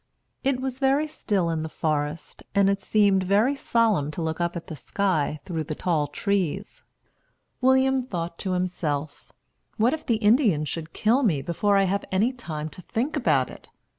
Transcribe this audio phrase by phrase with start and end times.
[0.43, 4.55] It was very still in the forest, and it seemed very solemn to look up
[4.55, 6.85] at the sky through the tall trees.
[7.61, 9.31] William thought to himself,
[9.77, 13.51] "What if the Indians should kill me before I have any time to think about
[13.51, 13.67] it?